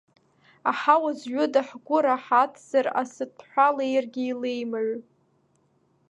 [0.69, 4.91] Аҳауа зҩыда ҳгәы раҳаҭзар, асыҭәҳәа леиргьы илеимаҩ…